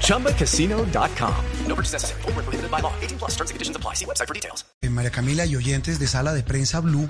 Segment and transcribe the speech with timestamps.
[0.00, 1.34] ChumbaCasino.com.
[1.66, 2.22] No purchase necessary.
[2.22, 2.92] Full prohibited by law.
[3.00, 3.94] 18 plus terms and conditions apply.
[3.94, 4.64] See website for details.
[4.90, 7.08] María Camila y oyentes de Sala de Prensa Blue,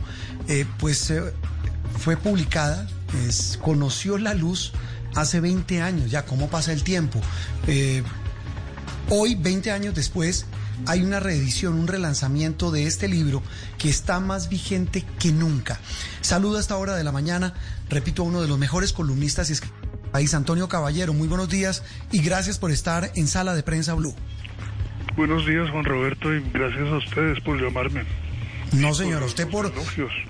[0.48, 1.23] eh, pues eh,
[1.98, 2.89] fue publicada,
[3.27, 4.73] es, conoció la luz
[5.15, 6.11] hace 20 años.
[6.11, 7.21] Ya, ¿cómo pasa el tiempo?
[7.67, 8.03] Eh,
[9.11, 10.47] hoy, 20 años después,
[10.87, 13.43] hay una reedición, un relanzamiento de este libro
[13.79, 15.79] que está más vigente que nunca.
[16.20, 17.55] Saludo a esta hora de la mañana,
[17.89, 19.84] repito, a uno de los mejores columnistas y escritores
[20.15, 21.13] país, Antonio Caballero.
[21.13, 21.83] Muy buenos días
[22.13, 24.15] y gracias por estar en Sala de Prensa Blue.
[25.17, 28.05] Buenos días, Juan Roberto, y gracias a ustedes por llamarme.
[28.71, 29.73] No, señor, a usted por...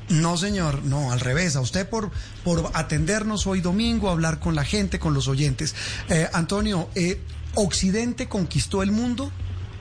[0.08, 2.10] No, señor, no, al revés, a usted por,
[2.44, 5.74] por atendernos hoy domingo, hablar con la gente, con los oyentes.
[6.08, 7.20] Eh, Antonio, eh,
[7.54, 9.30] Occidente conquistó el mundo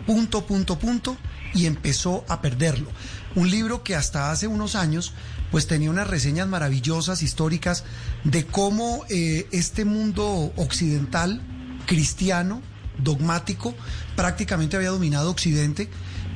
[0.06, 1.18] punto, punto, punto,
[1.54, 2.90] y empezó a perderlo.
[3.36, 5.14] Un libro que hasta hace unos años
[5.54, 7.84] pues tenía unas reseñas maravillosas, históricas,
[8.24, 11.44] de cómo eh, este mundo occidental,
[11.86, 12.64] cristiano,
[12.98, 13.76] dogmático,
[14.16, 15.90] prácticamente había dominado Occidente,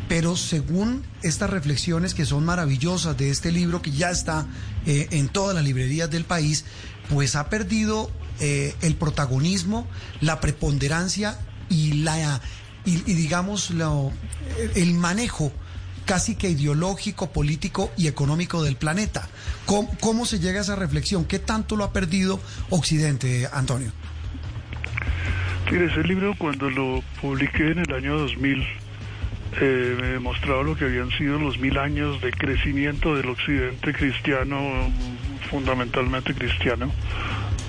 [0.07, 4.45] pero según estas reflexiones que son maravillosas de este libro, que ya está
[4.85, 6.65] eh, en todas las librerías del país,
[7.09, 9.87] pues ha perdido eh, el protagonismo,
[10.21, 12.39] la preponderancia y la
[12.85, 14.11] y, digamos lo,
[14.75, 15.51] el manejo
[16.07, 19.27] casi que ideológico, político y económico del planeta.
[19.67, 21.25] ¿Cómo, ¿Cómo, se llega a esa reflexión?
[21.25, 22.39] ¿Qué tanto lo ha perdido
[22.71, 23.91] Occidente, Antonio?
[25.69, 28.65] Mire, ese libro cuando lo publiqué en el año 2000
[29.59, 34.59] eh, me demostraba lo que habían sido los mil años de crecimiento del Occidente cristiano,
[35.49, 36.91] fundamentalmente cristiano,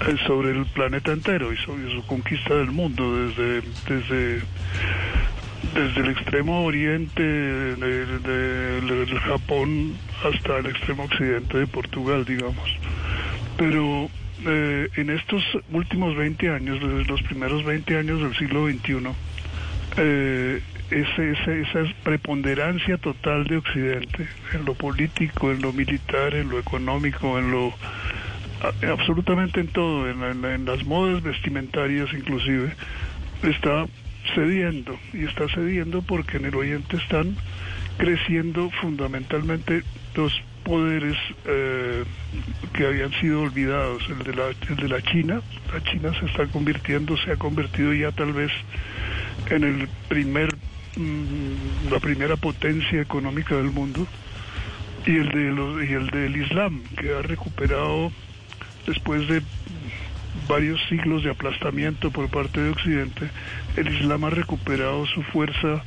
[0.07, 4.43] eh, sobre el planeta entero y sobre su conquista del mundo desde, desde
[5.75, 12.77] desde el extremo oriente del Japón hasta el extremo occidente de Portugal, digamos.
[13.57, 14.09] Pero
[14.47, 15.43] eh, en estos
[15.73, 19.09] últimos 20 años, desde los primeros 20 años del siglo XXI,
[19.97, 27.39] eh, esa preponderancia total de Occidente, en lo político, en lo militar, en lo económico,
[27.39, 27.75] en lo
[28.91, 32.75] absolutamente en todo, en las modas vestimentarias inclusive,
[33.43, 33.87] está
[34.35, 37.37] cediendo y está cediendo porque en el Oriente están
[37.97, 39.83] creciendo fundamentalmente
[40.15, 40.33] dos
[40.65, 41.17] poderes
[41.47, 42.05] eh,
[42.75, 45.41] que habían sido olvidados, el de, la, el de la China,
[45.73, 48.53] la China se está convirtiendo, se ha convertido ya tal vez
[49.51, 50.55] en el primer,
[50.97, 54.07] mm, la primera potencia económica del mundo,
[55.07, 58.13] y el, de los, y el del Islam, que ha recuperado
[58.87, 59.43] después de
[60.49, 63.29] varios siglos de aplastamiento por parte de Occidente,
[63.77, 65.83] el Islam ha recuperado su fuerza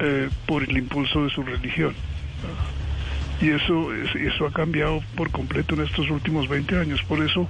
[0.00, 1.94] eh, por el impulso de su religión.
[3.40, 7.02] Y eso, eso ha cambiado por completo en estos últimos 20 años.
[7.02, 7.48] Por eso,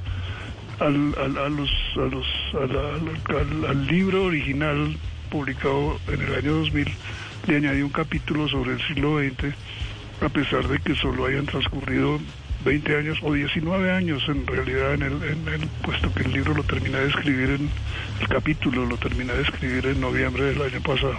[0.78, 4.97] al, al, a los, a los, al, al, libro original
[5.30, 6.88] publicado en el año 2000,
[7.48, 9.54] le añadí un capítulo sobre el siglo XX,
[10.22, 12.20] a pesar de que solo hayan transcurrido
[12.65, 16.54] 20 años o 19 años en realidad en el, en el, puesto que el libro
[16.54, 17.71] lo terminé de escribir en
[18.21, 21.16] el capítulo lo terminé de escribir en noviembre del año pasado.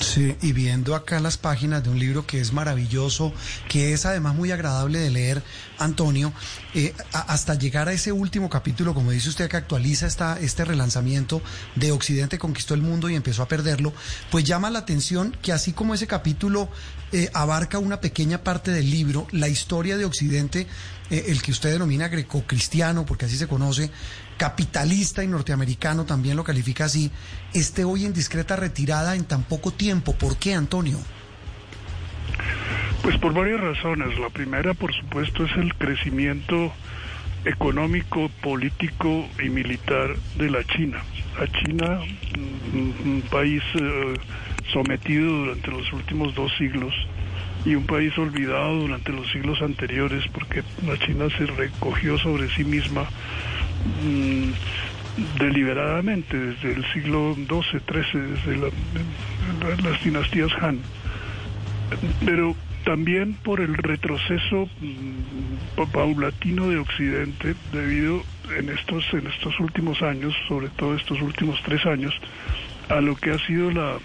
[0.00, 3.34] Sí, y viendo acá las páginas de un libro que es maravilloso,
[3.68, 5.42] que es además muy agradable de leer,
[5.78, 6.32] Antonio,
[6.74, 11.42] eh, hasta llegar a ese último capítulo, como dice usted, que actualiza esta, este relanzamiento
[11.74, 13.92] de Occidente conquistó el mundo y empezó a perderlo,
[14.30, 16.70] pues llama la atención que así como ese capítulo
[17.12, 20.66] eh, abarca una pequeña parte del libro, la historia de Occidente,
[21.10, 23.90] eh, el que usted denomina greco-cristiano, porque así se conoce,
[24.40, 27.10] capitalista y norteamericano también lo califica así,
[27.52, 30.14] esté hoy en discreta retirada en tan poco tiempo.
[30.14, 30.96] ¿Por qué, Antonio?
[33.02, 34.18] Pues por varias razones.
[34.18, 36.72] La primera, por supuesto, es el crecimiento
[37.44, 41.02] económico, político y militar de la China.
[41.38, 42.00] La China,
[42.72, 44.14] un país eh,
[44.72, 46.94] sometido durante los últimos dos siglos
[47.66, 52.64] y un país olvidado durante los siglos anteriores porque la China se recogió sobre sí
[52.64, 53.06] misma
[54.04, 54.52] Mm,
[55.38, 60.80] deliberadamente desde el siglo XII, XIII, desde las dinastías Han,
[62.24, 62.54] pero
[62.84, 68.22] también por el retroceso mm, paulatino de Occidente debido
[68.56, 72.14] en estos en estos últimos años, sobre todo estos últimos tres años,
[72.88, 73.98] a lo que ha sido la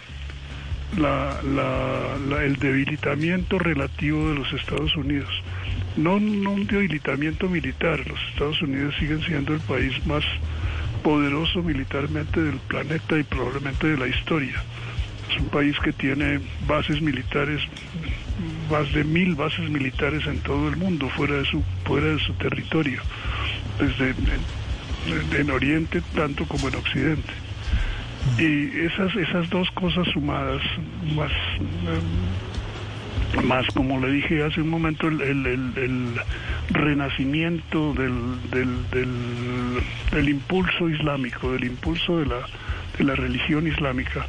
[0.98, 5.30] la, el debilitamiento relativo de los Estados Unidos.
[5.98, 10.24] No, no un debilitamiento militar, los Estados Unidos siguen siendo el país más
[11.04, 14.62] poderoso militarmente del planeta y probablemente de la historia.
[15.30, 17.62] Es un país que tiene bases militares,
[18.70, 22.34] más de mil bases militares en todo el mundo, fuera de su, fuera de su
[22.34, 23.02] territorio,
[23.80, 24.14] desde
[25.40, 27.34] en Oriente tanto como en Occidente.
[28.38, 30.62] Y esas, esas dos cosas sumadas,
[31.16, 31.32] más,
[33.44, 36.14] más como le dije hace un momento, el, el,
[36.70, 38.14] renacimiento del,
[38.50, 38.90] del,
[40.12, 42.40] del, impulso islámico, del impulso de la,
[42.98, 44.26] de la religión islámica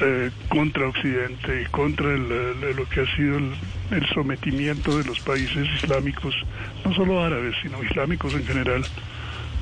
[0.00, 6.34] eh, contra Occidente, contra lo que ha sido el sometimiento de los países islámicos,
[6.84, 8.84] no solo árabes, sino islámicos en general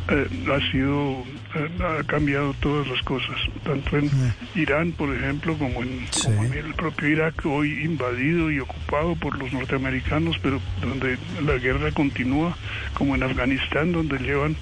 [0.09, 1.25] eh, ha sido
[1.55, 4.11] eh, ha cambiado todas las cosas tanto en
[4.55, 6.07] Irán por ejemplo como en,
[6.53, 12.57] el propio Irak hoy invadido y ocupado por los norteamericanos pero donde la guerra continúa
[12.95, 14.57] como en Afganistán donde llevan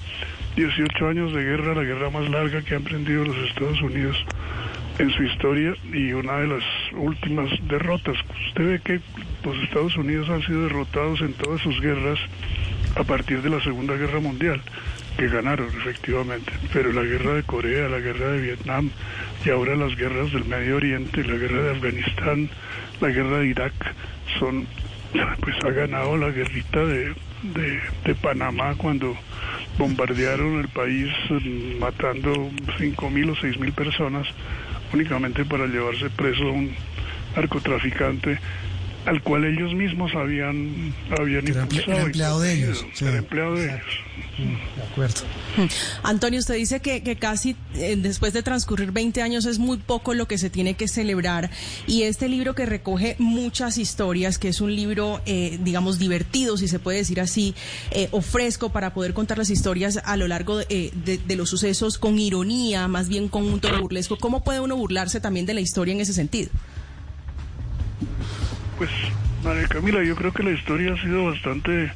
[0.55, 4.17] 18 años de guerra la guerra más larga que han emprendido los Estados Unidos
[4.99, 6.63] en su historia y una de las
[6.93, 8.17] últimas derrotas.
[8.49, 8.99] Usted ve que
[9.45, 12.19] los Estados Unidos han sido derrotados en todas sus guerras
[12.95, 14.61] a partir de la Segunda Guerra Mundial
[15.17, 18.89] que ganaron efectivamente, pero la guerra de Corea, la guerra de Vietnam
[19.45, 22.49] y ahora las guerras del Medio Oriente, la guerra de Afganistán,
[23.01, 23.73] la guerra de Irak,
[24.39, 24.65] son,
[25.41, 27.13] pues ha ganado la guerrita de,
[27.43, 29.15] de, Panamá cuando
[29.77, 34.27] bombardearon el país mm, matando 5.000 o 6.000 personas
[34.93, 36.71] únicamente para llevarse preso a un
[37.35, 38.39] narcotraficante
[39.05, 41.99] al cual ellos mismos habían, habían impulsado.
[41.99, 42.85] empleado de ellos.
[43.01, 43.81] empleado de ellos.
[44.37, 45.21] De acuerdo.
[46.03, 50.13] Antonio, usted dice que, que casi eh, después de transcurrir 20 años es muy poco
[50.13, 51.49] lo que se tiene que celebrar
[51.87, 56.67] y este libro que recoge muchas historias, que es un libro, eh, digamos, divertido, si
[56.67, 57.53] se puede decir así,
[57.91, 61.97] eh, o fresco para poder contar las historias a lo largo de, de, los sucesos
[61.97, 64.17] con ironía, más bien con un tono burlesco.
[64.17, 66.49] ¿Cómo puede uno burlarse también de la historia en ese sentido?
[68.79, 68.91] Pues,
[69.43, 71.91] María Camila, yo creo que la historia ha sido bastante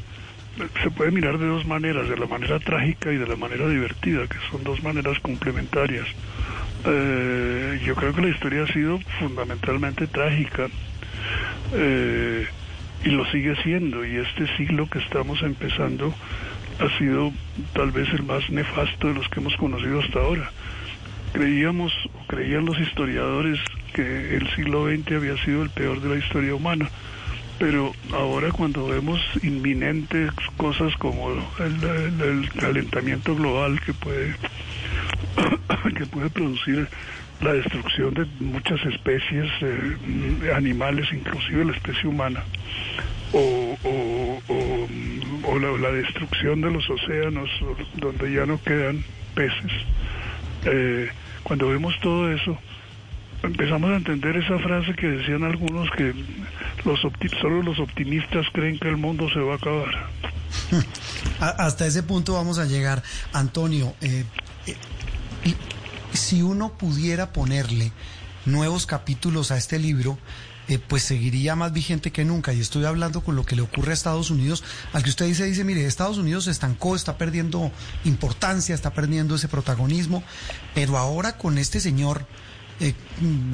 [0.83, 4.27] se puede mirar de dos maneras, de la manera trágica y de la manera divertida,
[4.27, 6.05] que son dos maneras complementarias.
[6.85, 10.67] Eh, yo creo que la historia ha sido fundamentalmente trágica
[11.73, 12.45] eh,
[13.05, 16.13] y lo sigue siendo, y este siglo que estamos empezando
[16.79, 17.31] ha sido
[17.71, 20.51] tal vez el más nefasto de los que hemos conocido hasta ahora.
[21.31, 23.59] Creíamos, o creían los historiadores,
[23.93, 26.89] que el siglo XX había sido el peor de la historia humana.
[27.59, 34.35] Pero ahora cuando vemos inminentes cosas como el, calentamiento global que puede
[35.97, 36.87] que puede producir
[37.41, 42.43] la destrucción de muchas especies eh, animales inclusive la especie humana
[43.33, 43.77] o,
[45.79, 47.49] la, destrucción de los océanos
[47.95, 49.03] donde ya no quedan
[49.35, 49.71] peces
[50.65, 51.09] eh,
[51.43, 52.57] cuando vemos todo eso
[53.43, 56.13] empezamos a entender esa frase que decían algunos que
[56.85, 56.99] los
[57.41, 60.09] solo los optimistas creen que el mundo se va a acabar.
[61.39, 63.03] Hasta ese punto vamos a llegar.
[63.33, 64.23] Antonio, eh,
[64.65, 64.75] eh,
[66.13, 67.91] si uno pudiera ponerle
[68.45, 70.17] nuevos capítulos a este libro,
[70.69, 72.53] eh, pues seguiría más vigente que nunca.
[72.53, 75.45] Y estoy hablando con lo que le ocurre a Estados Unidos, al que usted dice,
[75.45, 77.71] dice, mire, Estados Unidos se estancó, está perdiendo
[78.05, 80.23] importancia, está perdiendo ese protagonismo,
[80.73, 82.25] pero ahora con este señor
[82.83, 82.93] eh,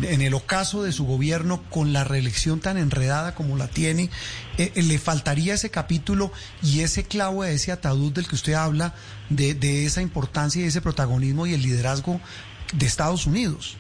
[0.01, 4.09] en el ocaso de su gobierno con la reelección tan enredada como la tiene,
[4.57, 6.31] eh, eh, le faltaría ese capítulo
[6.63, 8.95] y ese clavo ese ataúd del que usted habla,
[9.29, 12.19] de, de esa importancia y ese protagonismo y el liderazgo
[12.73, 13.77] de Estados Unidos.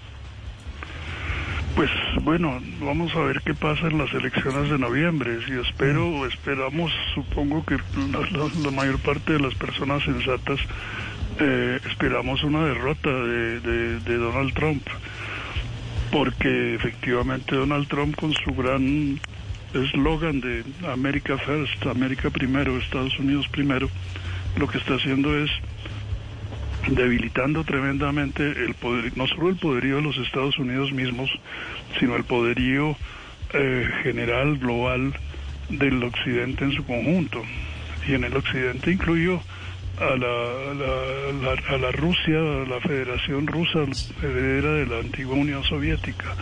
[1.75, 1.89] Pues
[2.21, 5.39] bueno, vamos a ver qué pasa en las elecciones de noviembre.
[5.47, 6.25] Si espero, mm.
[6.25, 7.77] esperamos, supongo que
[8.11, 10.59] la, mayor parte de las personas sensatas
[11.89, 14.85] esperamos una derrota de, de Donald Trump
[16.11, 19.19] porque efectivamente Donald Trump con su gran
[19.73, 23.89] eslogan de America First, América primero, Estados Unidos primero,
[24.57, 25.51] lo que está haciendo es
[26.87, 31.29] debilitando tremendamente el poder, no solo el poderío de los Estados Unidos mismos,
[31.99, 32.95] sino el poderío
[33.53, 35.13] eh, general, global
[35.69, 37.43] del occidente en su conjunto.
[38.07, 39.41] Y en el occidente incluyó
[39.99, 43.79] a la, a la, Rusia, a la Federación Rusa,
[44.21, 46.35] heredera de la antigua Unión Soviética.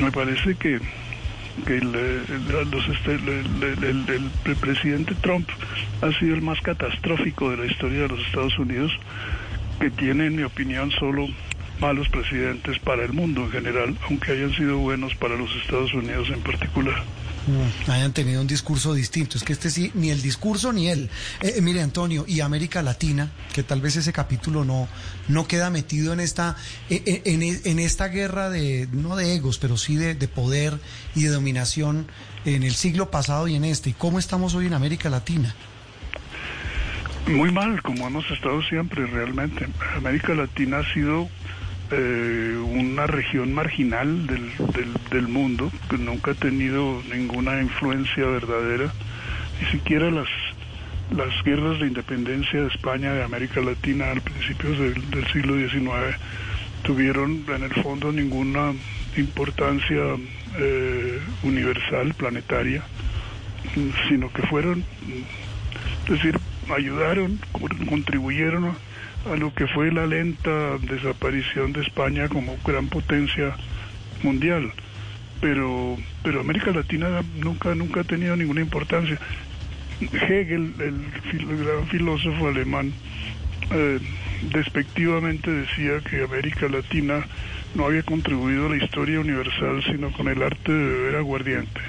[0.00, 0.80] Me parece que,
[1.66, 5.48] el, este, el, presidente Trump
[6.00, 8.92] ha sido el más catastrófico de la historia de los Estados Unidos,
[9.78, 11.26] que tiene, en mi opinión, solo
[11.80, 16.28] malos presidentes para el mundo en general, aunque hayan sido buenos para los Estados Unidos
[16.30, 17.02] en particular.
[17.48, 19.38] Mm, hayan tenido un discurso distinto.
[19.38, 21.08] Es que este sí, ni el discurso ni él.
[21.40, 24.86] Eh, eh, mire, Antonio, y América Latina, que tal vez ese capítulo no,
[25.28, 26.56] no queda metido en esta,
[26.90, 30.78] eh, en, en, esta guerra de, no de egos, pero sí de, de, poder
[31.14, 32.06] y de dominación
[32.44, 33.90] en el siglo pasado y en este.
[33.90, 35.54] ¿Y cómo estamos hoy en América Latina?
[37.26, 39.66] Muy mal, como hemos estado siempre, realmente.
[39.96, 41.30] América Latina ha sido
[41.90, 44.52] eh, una región marginal del,
[45.10, 48.92] del, mundo que nunca ha tenido ninguna influencia verdadera,
[49.60, 50.28] ni siquiera las,
[51.16, 56.16] las guerras de independencia de España, de América Latina, al principios del, siglo XIX,
[56.82, 58.74] tuvieron en el fondo ninguna
[59.16, 60.02] importancia
[60.58, 62.82] eh, universal, planetaria,
[64.08, 64.84] sino que fueron,
[66.04, 66.38] es decir,
[66.70, 67.40] ayudaron,
[67.88, 68.76] contribuyeron
[69.26, 73.56] a lo que fue la lenta desaparición de España como gran potencia
[74.22, 74.72] mundial.
[75.40, 79.18] Pero, pero América Latina nunca, nunca ha tenido ninguna importancia.
[80.00, 82.92] Hegel, el, gran filósofo alemán,
[83.70, 83.98] eh,
[84.52, 87.24] despectivamente decía que América Latina
[87.74, 91.80] no había contribuido a la historia universal, sino con el arte de beber aguardiente.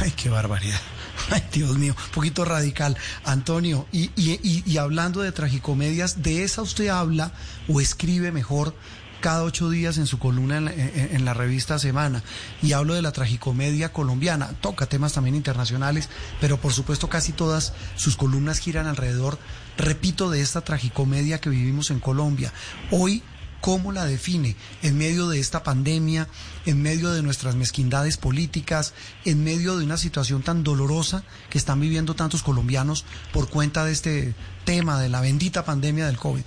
[0.00, 0.80] Ay, qué barbaridad.
[1.30, 2.96] Ay, Dios mío, un poquito radical.
[3.24, 7.32] Antonio, y, y, y, hablando de tragicomedias, ¿de esa usted habla
[7.68, 8.74] o escribe mejor
[9.20, 12.22] cada ocho días en su columna en la, revista Semana?
[12.62, 14.48] Y hablo de la tragicomedia colombiana.
[14.60, 16.08] Toca temas también internacionales,
[16.40, 19.38] pero por supuesto casi todas sus columnas giran alrededor,
[19.76, 22.52] repito, de esta tragicomedia que vivimos en Colombia.
[22.90, 23.22] Hoy
[23.60, 26.28] ¿Cómo la define en medio de esta pandemia,
[26.64, 31.80] en medio de nuestras mezquindades políticas, en medio de una situación tan dolorosa que están
[31.80, 34.34] viviendo tantos colombianos por cuenta de este
[34.64, 36.44] tema de la bendita pandemia del COVID?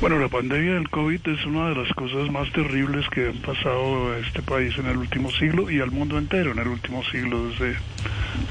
[0.00, 4.12] Bueno, la pandemia del COVID es una de las cosas más terribles que han pasado
[4.12, 7.48] a este país en el último siglo y al mundo entero en el último siglo,
[7.48, 7.76] desde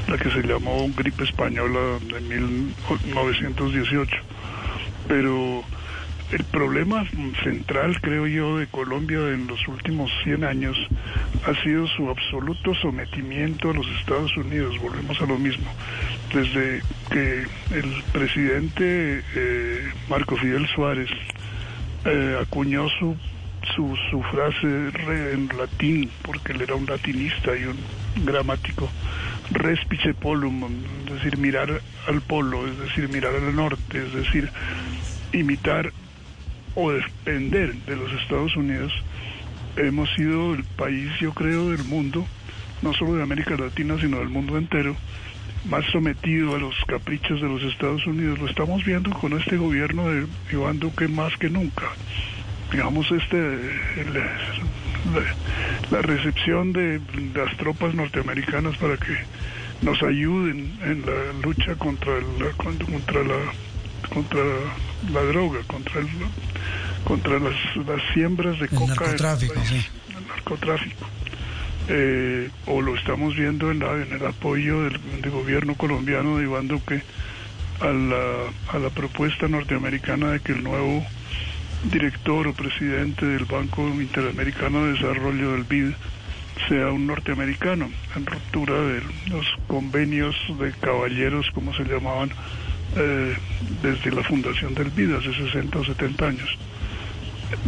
[0.09, 4.17] la que se llamó gripe española de 1918.
[5.07, 5.63] Pero
[6.31, 7.05] el problema
[7.43, 10.77] central, creo yo, de Colombia en los últimos 100 años
[11.45, 14.77] ha sido su absoluto sometimiento a los Estados Unidos.
[14.81, 15.71] Volvemos a lo mismo.
[16.33, 21.09] Desde que el presidente eh, Marco Fidel Suárez
[22.03, 23.15] eh, acuñó su,
[23.75, 24.67] su, su frase
[25.33, 27.77] en latín, porque él era un latinista y un
[28.25, 28.89] gramático,
[29.51, 30.65] respice polum,
[31.05, 34.49] es decir, mirar al polo, es decir, mirar al norte, es decir,
[35.31, 35.93] imitar
[36.77, 38.93] o depender de los Estados Unidos,
[39.77, 42.23] hemos sido el país, yo creo, del mundo,
[42.83, 44.95] no solo de América Latina, sino del mundo entero,
[45.67, 48.37] más sometido a los caprichos de los Estados Unidos.
[48.37, 51.87] Lo estamos viendo con este gobierno de Iván Duque más que nunca.
[52.71, 53.57] Digamos, este,
[55.89, 57.01] la, recepción de
[57.33, 59.17] las tropas norteamericanas para que
[59.81, 63.39] nos ayuden en la lucha contra la, contra la
[64.13, 64.41] contra
[65.11, 66.07] la droga, contra el,
[67.03, 68.95] contra las, las siembras de coca.
[68.95, 71.07] Narcotráfico, el narcotráfico.
[71.89, 74.99] Eh, o lo estamos viendo en, la, en el apoyo del,
[75.31, 77.01] gobierno colombiano de Iván Duque
[77.79, 81.05] a la, a la propuesta norteamericana de que el nuevo
[81.91, 85.93] director o presidente del Banco Interamericano de Desarrollo del BID
[86.67, 92.31] sea un norteamericano, en ruptura de los convenios de caballeros, como se llamaban,
[92.95, 93.35] eh,
[93.81, 96.49] desde la fundación del BID hace 60 o 70 años.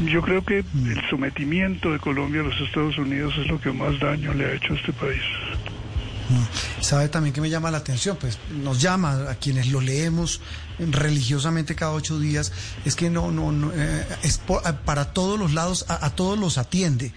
[0.06, 0.92] Yo creo que mm.
[0.92, 4.54] el sometimiento de Colombia a los Estados Unidos es lo que más daño le ha
[4.54, 5.22] hecho a este país.
[6.30, 6.82] Mm.
[6.82, 8.18] ¿Sabe también que me llama la atención?
[8.20, 10.42] Pues nos llama a quienes lo leemos
[10.80, 12.52] religiosamente cada ocho días,
[12.86, 14.40] es que no, no, no eh, es
[14.86, 17.12] para todos los lados, a todos los atiende.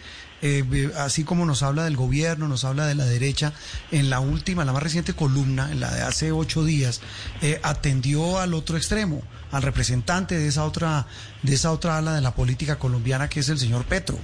[0.44, 3.52] Eh, así como nos habla del gobierno, nos habla de la derecha,
[3.92, 7.00] en la última, la más reciente columna, en la de hace ocho días,
[7.42, 9.22] eh, atendió al otro extremo,
[9.52, 11.06] al representante de esa otra,
[11.42, 14.18] de esa otra ala de la política colombiana que es el señor Petro.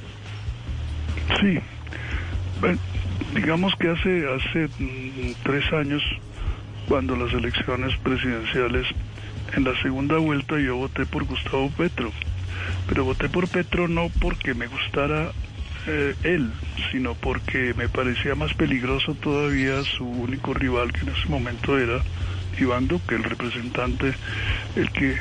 [1.41, 1.61] Sí,
[3.35, 6.03] digamos que hace, hace mm, tres años,
[6.89, 8.87] cuando las elecciones presidenciales,
[9.55, 12.11] en la segunda vuelta yo voté por Gustavo Petro,
[12.89, 15.31] pero voté por Petro no porque me gustara
[15.87, 16.51] eh, él,
[16.91, 22.03] sino porque me parecía más peligroso todavía su único rival, que en ese momento era
[22.59, 24.15] Iván Duque, el representante,
[24.77, 25.17] el que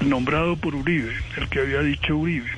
[0.00, 2.50] el nombrado por Uribe, el que había dicho Uribe.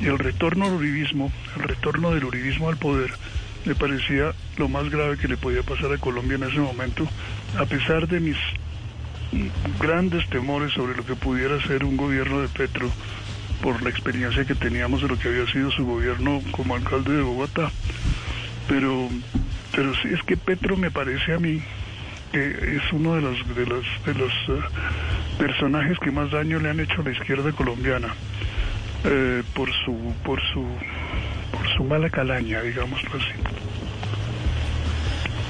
[0.00, 3.10] Y el retorno al uribismo, el retorno del uribismo al poder,
[3.64, 7.06] me parecía lo más grave que le podía pasar a Colombia en ese momento,
[7.58, 8.36] a pesar de mis
[9.80, 12.90] grandes temores sobre lo que pudiera ser un gobierno de Petro
[13.62, 17.22] por la experiencia que teníamos de lo que había sido su gobierno como alcalde de
[17.22, 17.70] Bogotá.
[18.68, 19.08] Pero,
[19.74, 21.62] pero sí es que Petro me parece a mí
[22.32, 24.60] que es uno de los de los de los eh,
[25.38, 28.14] personajes que más daño le han hecho a la izquierda colombiana
[29.04, 30.66] eh, por su por su
[31.52, 33.55] por su mala calaña, digámoslo así.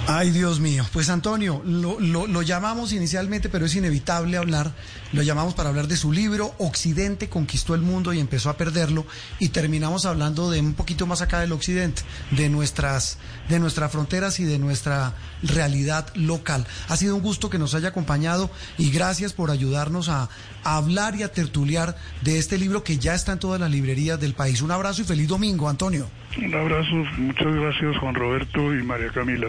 [0.08, 0.84] Ay, Dios mío.
[0.92, 4.70] Pues Antonio, lo, lo, lo, llamamos inicialmente, pero es inevitable hablar.
[5.12, 9.04] Lo llamamos para hablar de su libro, Occidente conquistó el mundo y empezó a perderlo.
[9.40, 14.38] Y terminamos hablando de un poquito más acá del Occidente, de nuestras, de nuestras fronteras
[14.38, 16.68] y de nuestra realidad local.
[16.88, 18.48] Ha sido un gusto que nos haya acompañado
[18.78, 20.28] y gracias por ayudarnos a,
[20.62, 24.20] a hablar y a tertuliar de este libro que ya está en todas las librerías
[24.20, 24.62] del país.
[24.62, 26.08] Un abrazo y feliz domingo, Antonio.
[26.38, 29.48] Un abrazo, muchas gracias Juan Roberto y María Camila.